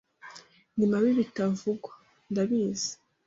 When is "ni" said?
0.75-0.85